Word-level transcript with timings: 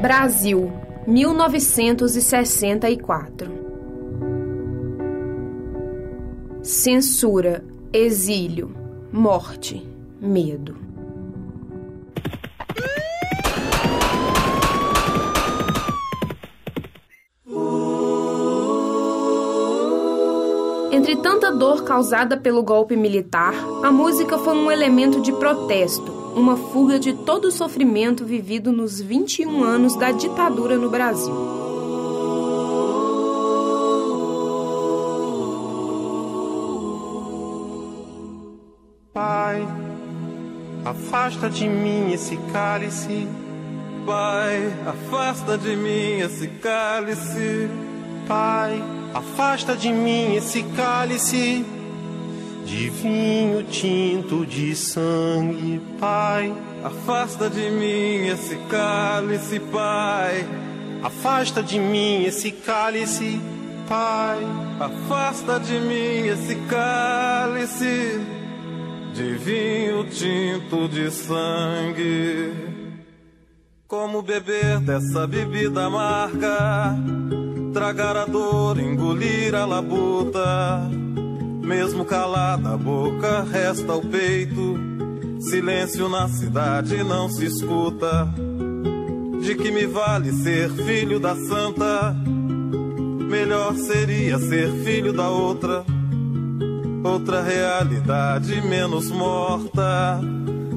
Brasil, 0.00 0.72
1964. 1.06 3.64
Censura, 6.62 7.62
exílio, 7.92 8.74
morte, 9.12 9.86
medo. 10.20 10.82
Entre 20.90 21.14
tanta 21.16 21.50
dor 21.50 21.84
causada 21.84 22.36
pelo 22.36 22.62
golpe 22.62 22.96
militar, 22.96 23.54
a 23.82 23.92
música 23.92 24.38
foi 24.38 24.56
um 24.56 24.70
elemento 24.70 25.20
de 25.20 25.32
protesto, 25.32 26.23
uma 26.34 26.56
fuga 26.56 26.98
de 26.98 27.12
todo 27.12 27.46
o 27.46 27.52
sofrimento 27.52 28.24
vivido 28.24 28.72
nos 28.72 29.00
21 29.00 29.62
anos 29.62 29.96
da 29.96 30.12
ditadura 30.12 30.76
no 30.76 30.90
Brasil. 30.90 31.34
Pai, 39.12 39.66
afasta 40.84 41.48
de 41.48 41.68
mim 41.68 42.12
esse 42.12 42.36
cálice. 42.52 43.28
Pai, 44.04 44.72
afasta 44.86 45.56
de 45.56 45.76
mim 45.76 46.18
esse 46.20 46.48
cálice. 46.48 47.68
Pai, 48.26 48.82
Afasta 49.14 49.76
de 49.76 49.92
mim 49.92 50.34
esse 50.34 50.64
cálice 50.74 51.64
de 52.64 52.90
vinho 52.90 53.62
tinto 53.64 54.44
de 54.46 54.74
sangue, 54.74 55.80
Pai. 55.98 56.52
Afasta 56.82 57.48
de 57.48 57.70
mim 57.70 58.26
esse 58.26 58.56
cálice, 58.68 59.60
Pai. 59.60 60.46
Afasta 61.02 61.62
de 61.62 61.78
mim 61.78 62.24
esse 62.24 62.50
cálice, 62.50 63.40
Pai. 63.88 64.38
Afasta 64.80 65.60
de 65.60 65.78
mim 65.80 66.28
esse 66.28 66.54
cálice 66.68 68.20
de 69.14 69.34
vinho 69.34 70.04
tinto 70.04 70.88
de 70.88 71.10
sangue. 71.10 72.52
Como 73.86 74.22
beber 74.22 74.80
dessa 74.80 75.26
bebida 75.26 75.84
amarga? 75.84 76.96
tragar 77.74 78.16
a 78.16 78.24
dor, 78.24 78.78
engolir 78.78 79.52
a 79.54 79.66
labuta. 79.66 80.88
Mesmo 81.64 82.04
calada 82.04 82.74
a 82.74 82.76
boca, 82.76 83.42
resta 83.42 83.94
o 83.94 84.02
peito. 84.02 84.78
Silêncio 85.40 86.08
na 86.08 86.28
cidade 86.28 87.02
não 87.02 87.28
se 87.28 87.46
escuta. 87.46 88.28
De 89.40 89.54
que 89.54 89.70
me 89.70 89.86
vale 89.86 90.32
ser 90.32 90.70
filho 90.70 91.18
da 91.18 91.34
santa? 91.34 92.14
Melhor 93.28 93.74
seria 93.76 94.38
ser 94.38 94.70
filho 94.84 95.12
da 95.12 95.28
outra. 95.30 95.84
Outra 97.02 97.42
realidade 97.42 98.60
menos 98.62 99.10
morta. 99.10 100.20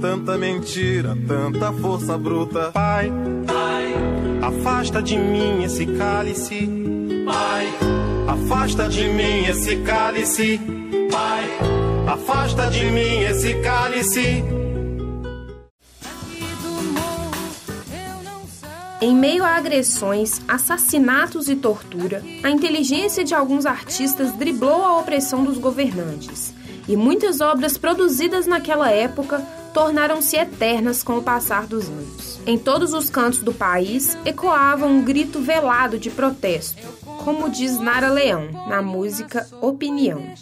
Tanta 0.00 0.38
mentira, 0.38 1.16
tanta 1.26 1.72
força 1.72 2.16
bruta. 2.16 2.70
Pai, 2.72 3.12
pai, 3.46 3.94
afasta 4.42 5.02
de 5.02 5.18
mim 5.18 5.64
esse 5.64 5.86
cálice 5.86 6.88
Pai, 7.28 7.66
afasta 8.38 8.88
de 8.88 9.08
mim 9.08 9.46
esse 9.46 9.76
cálice. 9.78 10.60
Pai, 11.10 11.44
afasta 12.06 12.70
de 12.70 12.84
mim 12.90 13.22
esse 13.22 13.54
cálice. 13.62 14.44
Em 19.00 19.14
meio 19.14 19.44
a 19.44 19.56
agressões, 19.56 20.40
assassinatos 20.48 21.48
e 21.48 21.56
tortura, 21.56 22.22
a 22.42 22.50
inteligência 22.50 23.24
de 23.24 23.34
alguns 23.34 23.64
artistas 23.64 24.32
driblou 24.32 24.84
a 24.84 24.98
opressão 24.98 25.44
dos 25.44 25.56
governantes, 25.56 26.52
e 26.88 26.96
muitas 26.96 27.40
obras 27.40 27.78
produzidas 27.78 28.46
naquela 28.46 28.90
época 28.90 29.40
tornaram-se 29.72 30.36
eternas 30.36 31.04
com 31.04 31.18
o 31.18 31.22
passar 31.22 31.66
dos 31.66 31.88
anos. 31.88 32.27
Em 32.48 32.56
todos 32.56 32.94
os 32.94 33.10
cantos 33.10 33.40
do 33.40 33.52
país 33.52 34.16
ecoava 34.24 34.86
um 34.86 35.04
grito 35.04 35.38
velado 35.38 35.98
de 35.98 36.10
protesto 36.10 36.82
como 37.28 37.50
diz 37.50 37.78
Nara 37.78 38.08
Leão 38.08 38.48
na 38.66 38.80
música 38.80 39.46
Opinião. 39.60 40.32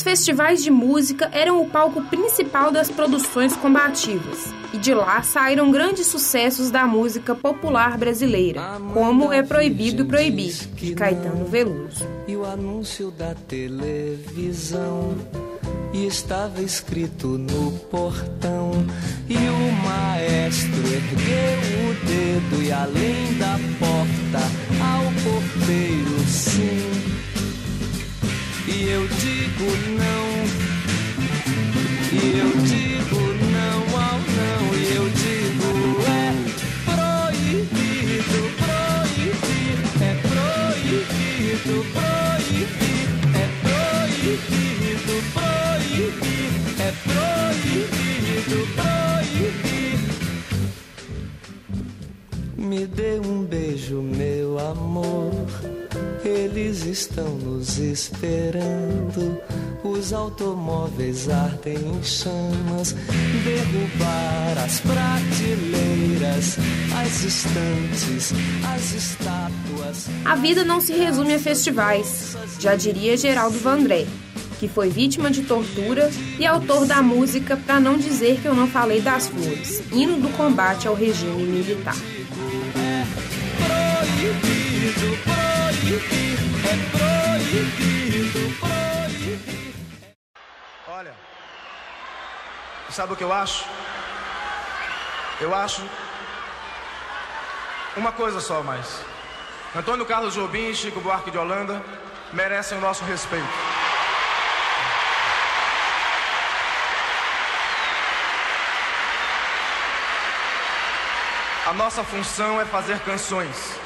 Os 0.00 0.04
festivais 0.04 0.62
de 0.62 0.70
música 0.70 1.28
eram 1.30 1.60
o 1.60 1.68
palco 1.68 2.00
principal 2.04 2.72
das 2.72 2.88
produções 2.90 3.54
combativas, 3.54 4.46
e 4.72 4.78
de 4.78 4.94
lá 4.94 5.22
saíram 5.22 5.70
grandes 5.70 6.06
sucessos 6.06 6.70
da 6.70 6.86
música 6.86 7.34
popular 7.34 7.98
brasileira, 7.98 8.62
como 8.94 9.30
É 9.30 9.42
Proibido 9.42 10.06
Proibir, 10.06 10.54
de 10.74 10.94
Caetano 10.94 11.44
Veloso. 11.44 12.08
E 12.26 12.34
o 12.34 12.46
anúncio 12.46 13.10
da 13.10 13.34
televisão 13.46 15.14
e 15.92 16.06
estava 16.06 16.62
escrito 16.62 17.36
no 17.36 17.70
portão. 17.90 18.70
E 19.28 19.36
o 19.36 19.72
maestro 19.84 20.78
ergueu 20.78 21.90
o 21.90 22.06
dedo 22.06 22.62
e 22.62 22.72
além 22.72 23.34
da 23.34 23.58
porta 23.78 24.46
ao 24.82 25.04
porteiro 25.22 26.20
sim. 26.26 27.19
E 28.80 28.88
eu 28.88 29.06
digo 29.06 29.68
não. 29.98 30.26
E 32.10 32.38
eu 32.38 32.50
digo 32.62 33.20
não 33.52 33.80
ao 34.00 34.18
não. 34.18 34.62
E 34.74 34.80
eu 34.96 35.06
digo 35.10 35.70
é 36.08 36.32
proibido, 36.86 38.40
proibir. 38.56 39.76
É 40.00 40.12
proibido, 40.32 41.74
proibir. 41.92 43.08
É 43.36 43.46
proibido, 43.60 45.14
proibir. 45.34 46.52
É 46.80 46.90
proibido, 47.04 48.58
proibir. 49.36 50.00
Me 52.56 52.82
dê 52.86 53.20
um 53.22 53.44
beijo, 53.44 54.00
meu 54.00 54.58
amor 54.58 55.32
eles 56.24 56.84
estão 56.84 57.30
nos 57.36 57.78
esperando. 57.78 59.40
Os 59.82 60.12
automóveis 60.12 61.28
ardem 61.28 61.76
em 61.76 62.02
chamas. 62.02 62.94
Derrubar 63.44 64.64
as 64.64 64.80
prateleiras, 64.80 66.58
as 66.94 67.24
estantes, 67.24 68.32
as 68.74 68.92
estátuas 68.92 69.70
A 70.24 70.34
vida 70.36 70.64
não 70.64 70.80
se 70.80 70.92
resume 70.92 71.34
a 71.34 71.38
festivais, 71.38 72.36
já 72.58 72.76
diria 72.76 73.16
Geraldo 73.16 73.58
Vandré, 73.58 74.06
que 74.58 74.68
foi 74.68 74.90
vítima 74.90 75.30
de 75.30 75.42
tortura 75.42 76.10
e 76.38 76.46
autor 76.46 76.86
da 76.86 77.02
música 77.02 77.56
Pra 77.56 77.80
Não 77.80 77.96
Dizer 77.96 78.40
Que 78.40 78.46
Eu 78.46 78.54
Não 78.54 78.68
Falei 78.68 79.00
das 79.00 79.28
Flores, 79.28 79.82
hino 79.92 80.20
do 80.20 80.28
combate 80.36 80.86
ao 80.86 80.94
regime 80.94 81.44
militar. 81.44 81.96
É 82.76 83.04
proibido, 83.66 84.40
proibido, 84.40 85.39
é 85.92 85.98
proibido, 87.48 88.40
proibido. 88.60 90.14
Olha, 90.86 91.12
sabe 92.90 93.12
o 93.12 93.16
que 93.16 93.24
eu 93.24 93.32
acho? 93.32 93.64
Eu 95.40 95.52
acho 95.52 95.82
uma 97.96 98.12
coisa 98.12 98.40
só 98.40 98.62
mais. 98.62 99.02
Antônio 99.74 100.06
Carlos 100.06 100.34
Jobim 100.34 100.70
e 100.70 100.76
Chico 100.76 101.00
Buarque 101.00 101.30
de 101.30 101.38
Holanda 101.38 101.82
merecem 102.32 102.78
o 102.78 102.80
nosso 102.80 103.04
respeito. 103.04 103.48
A 111.66 111.72
nossa 111.72 112.04
função 112.04 112.60
é 112.60 112.64
fazer 112.64 113.00
canções. 113.00 113.76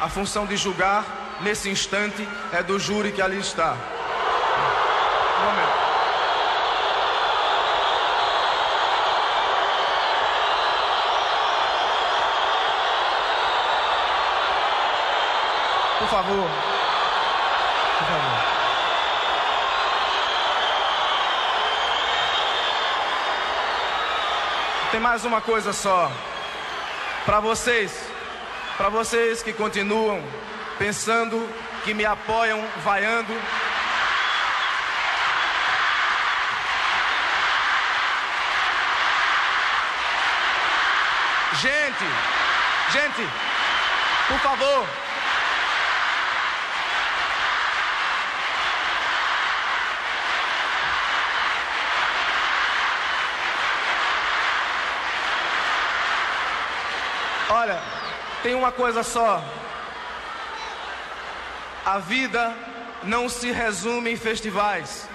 A 0.00 0.08
função 0.08 0.44
de 0.44 0.56
julgar, 0.56 1.25
nesse 1.40 1.68
instante, 1.68 2.26
é 2.52 2.62
do 2.62 2.78
júri 2.78 3.12
que 3.12 3.22
ali 3.22 3.38
está. 3.38 3.76
Um 5.40 5.44
momento. 5.44 5.86
Por 15.98 16.08
favor. 16.08 16.48
Por 17.98 18.06
favor. 18.06 18.56
Tem 24.90 25.00
mais 25.00 25.24
uma 25.24 25.40
coisa 25.40 25.72
só. 25.72 26.10
Para 27.24 27.40
vocês, 27.40 28.08
para 28.78 28.88
vocês 28.88 29.42
que 29.42 29.52
continuam 29.52 30.22
pensando, 30.78 31.48
que 31.84 31.94
me 31.94 32.04
apoiam, 32.04 32.62
vaiando. 32.84 33.32
Gente, 41.60 42.04
gente, 42.92 43.28
por 44.28 44.38
favor, 44.40 44.86
Olha, 57.48 57.80
tem 58.42 58.54
uma 58.54 58.72
coisa 58.72 59.02
só. 59.04 59.40
A 61.86 62.00
vida 62.00 62.52
não 63.04 63.28
se 63.28 63.52
resume 63.52 64.10
em 64.10 64.16
festivais. 64.16 65.08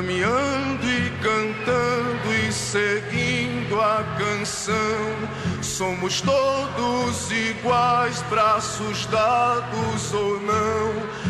Caminhando 0.00 0.86
e 0.86 1.10
cantando 1.22 2.34
e 2.46 2.52
seguindo 2.52 3.80
a 3.80 4.02
canção. 4.16 5.62
Somos 5.62 6.22
todos 6.22 7.30
iguais, 7.30 8.22
braços 8.30 9.04
dados 9.06 10.14
ou 10.14 10.40
não. 10.40 11.29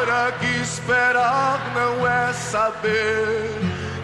Embora, 0.00 0.32
que 0.32 0.46
esperar 0.62 1.60
não 1.74 2.08
é 2.08 2.32
saber. 2.32 3.50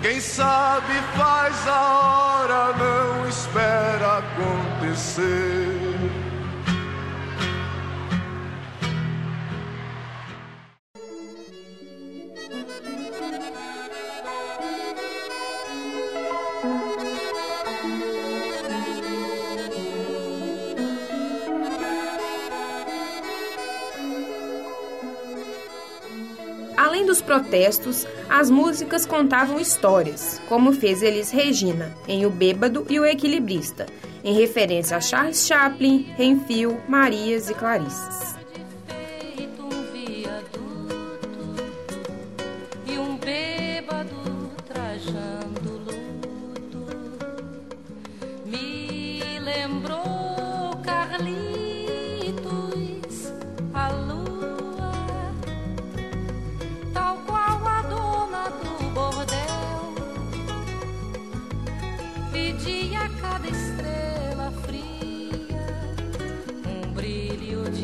Quem 0.03 0.21
sabe 0.21 0.93
faz 1.17 1.67
a 1.67 1.81
hora, 1.81 2.77
não 2.77 3.27
espera 3.27 4.19
acontecer. 4.19 5.76
Além 26.97 27.05
dos 27.05 27.21
protestos, 27.21 28.07
as 28.27 28.49
músicas 28.49 29.05
contavam 29.05 29.61
histórias, 29.61 30.41
como 30.49 30.73
fez 30.73 31.03
Elis 31.03 31.31
Regina, 31.31 31.95
em 32.09 32.25
O 32.25 32.31
Bêbado 32.31 32.87
e 32.89 32.99
o 32.99 33.05
Equilibrista, 33.05 33.85
em 34.25 34.33
referência 34.33 34.97
a 34.97 35.01
Charles 35.03 35.47
Chaplin, 35.47 36.07
Renfil, 36.17 36.81
Marias 36.89 37.51
e 37.51 37.55
Clarices. 37.55 38.36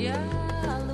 Yeah. 0.03 0.92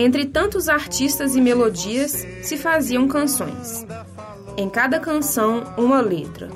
Entre 0.00 0.24
tantos 0.24 0.68
artistas 0.68 1.34
e 1.34 1.40
melodias 1.40 2.24
se 2.40 2.56
faziam 2.56 3.08
canções. 3.08 3.84
Em 4.56 4.70
cada 4.70 5.00
canção, 5.00 5.64
uma 5.76 6.00
letra. 6.00 6.48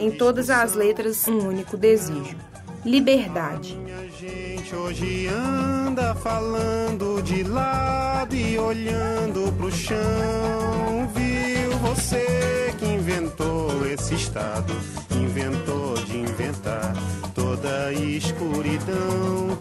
Em 0.00 0.10
todas 0.10 0.50
as 0.50 0.74
letras, 0.74 1.28
um 1.28 1.46
único 1.46 1.76
desejo: 1.76 2.36
liberdade. 2.84 3.78
gente 4.18 4.74
hoje 4.74 5.28
anda 5.28 6.12
falando 6.16 7.22
de 7.22 7.44
lado 7.44 8.34
e 8.34 8.58
olhando 8.58 9.52
pro 9.56 9.70
chão. 9.70 11.08
Viu 11.14 11.78
você 11.78 12.74
que 12.78 12.84
inventou 12.84 13.86
esse 13.86 14.14
estado, 14.16 14.74
inventou 15.22 15.94
de 15.94 16.18
inventar 16.18 16.94
toda 17.34 17.86
a 17.86 17.92
escuridão. 17.92 19.58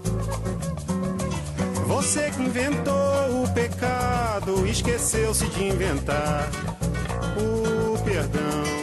Você 1.88 2.32
que 2.32 2.42
inventou 2.42 3.44
o 3.44 3.54
pecado, 3.54 4.66
esqueceu-se 4.68 5.46
de 5.48 5.66
inventar 5.66 6.50
o 7.38 7.98
perdão. 8.04 8.81